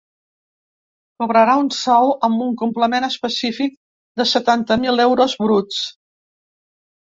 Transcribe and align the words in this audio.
Cobrarà 1.23 1.53
un 1.63 1.67
sou, 1.79 2.09
amb 2.27 2.45
un 2.45 2.55
complement 2.61 3.05
específic, 3.09 3.77
de 4.23 4.27
setanta 4.31 4.79
mil 4.87 5.05
euros 5.05 5.37
bruts. 5.45 5.85